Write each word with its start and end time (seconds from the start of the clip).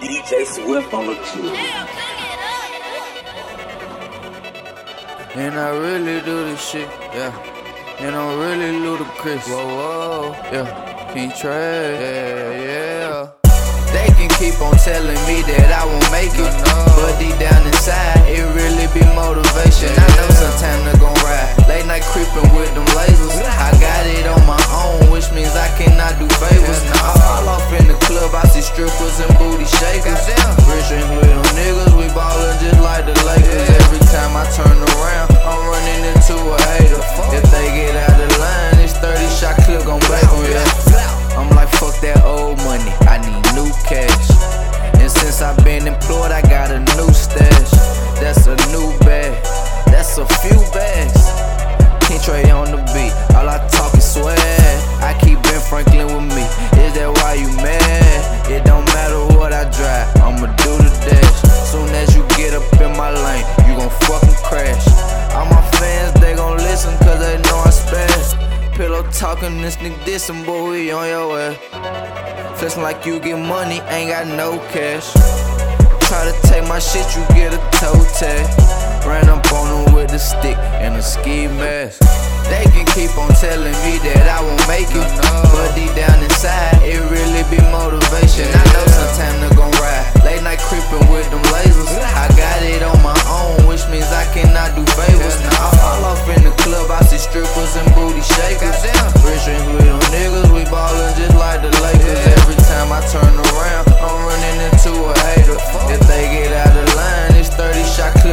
DJ 0.00 0.46
Swift 0.46 0.94
on 0.94 1.06
the 1.08 1.14
tour. 1.14 1.54
And 5.34 5.54
I 5.60 5.76
really 5.76 6.24
do 6.24 6.44
this 6.44 6.60
shit, 6.70 6.88
yeah. 7.12 7.32
And 8.00 8.16
I'm 8.16 8.38
really 8.38 8.78
ludicrous. 8.80 9.46
Whoa, 9.46 9.66
whoa, 9.76 10.32
yeah. 10.50 11.12
KINGTRe, 11.12 12.00
yeah, 12.00 12.64
yeah. 12.64 13.28
They 13.92 14.08
can 14.16 14.30
keep 14.40 14.56
on 14.62 14.72
telling 14.80 15.20
me 15.28 15.44
that 15.52 15.68
I 15.68 15.84
won't 15.84 16.10
make 16.10 16.32
it. 16.32 16.54
But 16.96 17.18
deep 17.20 17.36
down 17.36 17.60
inside, 17.66 18.24
it 18.24 18.40
really 18.56 18.88
be 18.96 19.04
motivation. 19.12 19.92
I 19.92 20.08
know 20.16 20.28
sometime 20.32 20.80
they 20.88 20.96
gon' 20.96 21.12
ride. 21.20 21.68
Late 21.68 21.84
night 21.84 22.08
creeping 22.08 22.48
with 22.56 22.72
them 22.72 22.86
lasers. 22.96 23.36
I 23.44 23.79
since 45.40 45.58
I've 45.58 45.64
been 45.64 45.86
employed, 45.86 46.32
I 46.32 46.42
got 46.42 46.70
a 46.70 46.80
new 46.80 47.12
stash. 47.14 47.70
That's 48.20 48.46
a 48.46 48.56
new 48.72 48.98
bag, 49.00 49.42
that's 49.86 50.18
a 50.18 50.26
few 50.26 50.60
bags. 50.72 51.19
Talking, 69.12 69.60
this 69.60 69.76
nigga 69.76 69.98
dissing, 70.04 70.44
boy, 70.44 70.70
we 70.70 70.92
on 70.92 71.08
your 71.08 71.38
ass. 71.38 72.58
Flexing 72.58 72.82
like 72.82 73.06
you 73.06 73.20
get 73.20 73.38
money, 73.38 73.80
ain't 73.88 74.10
got 74.10 74.26
no 74.26 74.58
cash. 74.72 75.12
Try 76.08 76.24
to 76.30 76.34
take 76.48 76.66
my 76.68 76.78
shit, 76.78 77.06
you 77.16 77.22
get 77.34 77.52
a 77.52 77.60
toe 77.78 77.96
tag. 78.18 78.46
Ran 79.06 79.28
up 79.28 79.50
on 79.52 79.84
them 79.84 79.94
with 79.94 80.12
a 80.12 80.18
stick 80.18 80.56
and 80.56 80.96
a 80.96 81.02
ski 81.02 81.46
mask. 81.46 82.00
They 82.50 82.64
can 82.72 82.86
keep 82.86 83.16
on 83.16 83.30
telling 83.40 83.76
me 83.84 83.98
that 84.10 84.26
I 84.28 84.42
won't 84.42 84.66
make 84.68 84.90
it. 84.90 85.08
No, 85.22 85.42
deep 85.46 85.59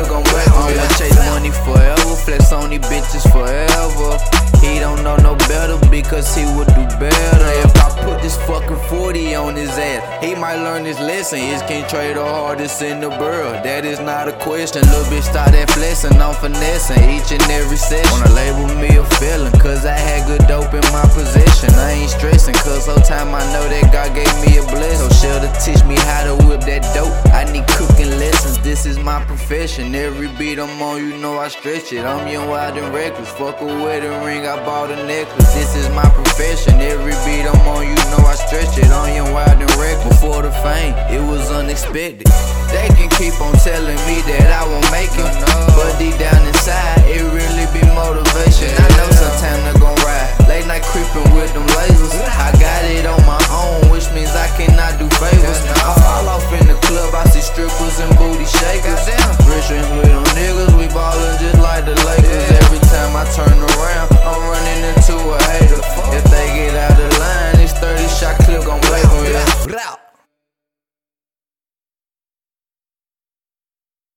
gon' 0.08 0.24
break 0.24 0.48
me. 0.48 0.80
I 0.80 0.88
chase 0.98 1.20
money 1.30 1.52
forever, 1.52 2.16
flex 2.24 2.52
on 2.52 2.70
these 2.70 2.80
bitches 2.88 3.26
forever. 3.32 4.10
He 4.62 4.80
don't 4.80 5.04
know 5.04 5.18
no 5.18 5.36
better 5.48 5.78
because 5.90 6.34
he 6.36 6.44
would 6.56 6.68
do 6.68 6.86
better. 6.98 7.50
If 7.62 7.76
I 7.78 7.88
put 8.04 8.22
this 8.22 8.38
fucking 8.48 8.82
40 8.90 9.36
on 9.36 9.56
his 9.56 9.70
ass, 9.70 10.02
he 10.24 10.34
might 10.36 10.58
learn 10.58 10.84
his 10.86 11.00
lesson. 11.00 11.40
Is 11.40 11.62
KINGTRe 11.64 12.16
the 12.16 12.26
hardest 12.26 12.82
in 12.82 13.00
the 13.00 13.10
world. 13.10 13.64
That 13.64 13.86
is 13.86 14.00
not 14.00 14.28
a 14.28 14.34
question. 14.44 14.82
Little 14.82 15.06
bitch 15.12 15.24
start 15.30 15.52
that 15.52 15.70
flexing, 15.72 16.18
I'm 16.20 16.34
finessing 16.36 17.04
each 17.14 17.32
and 17.32 17.44
every 17.52 17.78
session. 17.78 18.10
Wanna 18.12 18.34
label 18.34 18.68
me 18.82 18.98
a 18.98 19.06
felon, 19.22 19.52
cause 19.60 19.86
I 19.86 19.98
had 19.98 20.26
good 20.28 20.48
dope 20.48 20.74
in 20.74 20.86
my 20.92 21.06
possession. 21.14 21.70
I 21.76 21.92
ain't 22.02 22.12
stressing, 22.12 22.56
cause 22.56 22.88
whole 22.88 23.04
time 23.04 23.36
I 23.36 23.44
know 23.54 23.66
that 23.70 23.94
God 23.94 24.16
gave 24.16 24.34
me 24.42 24.58
a 24.58 24.66
blessing. 24.74 25.07
So 25.28 25.34
Shelter 25.34 25.60
teach 25.60 25.84
me 25.84 25.96
how 26.08 26.24
to 26.24 26.36
whip 26.48 26.62
that 26.72 26.88
dope. 26.96 27.12
I 27.36 27.44
need 27.52 27.68
cooking 27.76 28.12
lessons, 28.16 28.58
this 28.64 28.86
is 28.86 28.98
my 28.98 29.20
profession. 29.26 29.94
Every 29.94 30.30
beat 30.40 30.58
I'm 30.58 30.82
on, 30.82 31.04
you 31.04 31.18
know 31.18 31.38
I 31.38 31.50
stretch 31.50 31.92
it. 31.92 32.06
I'm 32.06 32.32
young, 32.32 32.48
wild, 32.48 32.78
and 32.78 32.94
reckless. 32.96 33.30
Fuck 33.36 33.60
a 33.60 33.66
wedding 33.66 34.24
ring, 34.24 34.48
I 34.48 34.56
bought 34.64 34.90
a 34.90 34.96
necklace. 35.04 35.54
This 35.54 35.76
is 35.76 35.90
my 35.90 36.08
profession. 36.16 36.80
Every 36.80 37.12
beat 37.28 37.44
I'm 37.44 37.68
on, 37.68 37.84
you 37.84 37.96
know 38.08 38.24
I 38.24 38.36
stretch 38.36 38.78
it. 38.80 38.88
I'm 38.88 39.14
young, 39.14 39.34
wild, 39.34 39.60
and 39.60 39.76
reckless. 39.76 40.16
Before 40.16 40.42
the 40.42 40.52
fame, 40.64 40.96
it 41.12 41.20
was 41.20 41.52
unexpected. 41.52 42.32
They 42.72 42.88
can 42.96 43.10
keep 43.20 43.36
on 43.44 43.52
telling 43.68 44.00
me 44.08 44.24
that 44.32 44.48
I 44.48 44.64
won't 44.64 44.88
make 44.96 45.12
it. 45.12 45.32
But 45.76 45.92
deep 46.00 46.16
down 46.16 46.40
inside, 46.48 47.04
it 47.04 47.24
really 47.36 47.68
be 47.76 47.84
motivation. 47.92 48.72
I 48.72 48.88
know 48.96 49.10
sometime 49.12 49.60
they 49.68 49.76
gon' 49.76 49.96
ride. 50.08 50.32
Late 50.48 50.68
night 50.68 50.84
creeping 50.88 51.28
with 51.36 51.52
them 51.54 51.68
lasers. 51.76 52.16
I 52.16 52.52
got 52.60 52.67